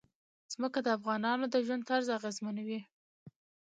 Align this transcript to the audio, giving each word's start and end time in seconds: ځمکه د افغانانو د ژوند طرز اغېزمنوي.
ځمکه 0.53 0.79
د 0.83 0.87
افغانانو 0.97 1.45
د 1.49 1.55
ژوند 1.65 1.83
طرز 1.89 2.07
اغېزمنوي. 2.17 2.79